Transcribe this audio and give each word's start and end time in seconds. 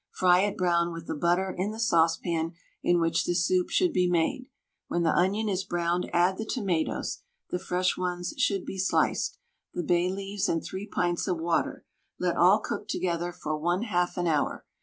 Fry 0.09 0.39
it 0.39 0.57
brown 0.57 0.91
with 0.91 1.05
the 1.05 1.13
butter 1.13 1.53
in 1.55 1.69
the 1.69 1.79
saucepan 1.79 2.53
in 2.81 2.99
which 2.99 3.23
the 3.23 3.35
soup 3.35 3.69
should 3.69 3.93
be 3.93 4.09
made. 4.09 4.47
When 4.87 5.03
the 5.03 5.15
onion 5.15 5.47
is 5.47 5.63
browned 5.63 6.09
add 6.11 6.39
the 6.39 6.43
tomatoes 6.47 7.19
(the 7.51 7.59
fresh 7.59 7.99
ones 7.99 8.33
should 8.35 8.65
be 8.65 8.79
sliced), 8.79 9.37
the 9.75 9.83
bay 9.83 10.09
leaves 10.09 10.49
and 10.49 10.63
3 10.63 10.87
pints 10.87 11.27
of 11.27 11.37
water; 11.37 11.85
let 12.17 12.35
all 12.35 12.57
cook 12.57 12.87
together 12.87 13.31
for 13.31 13.53
1/2 13.59 14.17
an 14.17 14.25
hour. 14.25 14.65